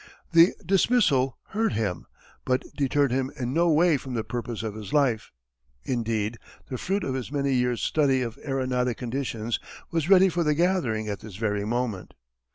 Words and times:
The 0.31 0.55
dismissal 0.65 1.37
hurt 1.49 1.73
him, 1.73 2.07
but 2.43 2.63
deterred 2.75 3.11
him 3.11 3.31
in 3.39 3.53
no 3.53 3.69
way 3.69 3.97
from 3.97 4.15
the 4.15 4.23
purpose 4.23 4.63
of 4.63 4.73
his 4.73 4.91
life. 4.91 5.31
Indeed 5.83 6.39
the 6.69 6.79
fruit 6.79 7.03
of 7.03 7.13
his 7.13 7.31
many 7.31 7.53
years' 7.53 7.83
study 7.83 8.23
of 8.23 8.39
aeronautic 8.43 8.97
conditions 8.97 9.59
was 9.91 10.09
ready 10.09 10.27
for 10.29 10.43
the 10.43 10.55
gathering 10.55 11.07
at 11.07 11.19
this 11.19 11.35
very 11.35 11.65
moment. 11.65 12.15